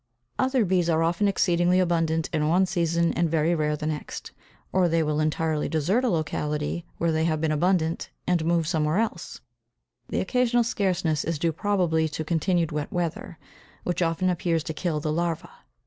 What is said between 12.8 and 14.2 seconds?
weather, which